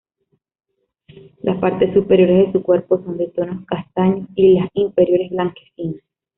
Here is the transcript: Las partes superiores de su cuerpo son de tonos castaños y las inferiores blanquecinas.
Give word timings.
Las 1.43 1.57
partes 1.59 1.93
superiores 1.93 2.47
de 2.47 2.51
su 2.53 2.63
cuerpo 2.63 2.97
son 3.03 3.19
de 3.19 3.27
tonos 3.27 3.63
castaños 3.67 4.27
y 4.33 4.55
las 4.59 4.67
inferiores 4.73 5.29
blanquecinas. 5.29 6.01